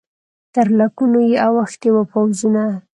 تر 0.53 0.67
لکونو 0.79 1.19
یې 1.29 1.37
اوښتي 1.45 1.89
وه 1.93 2.03
پوځونه 2.11 2.63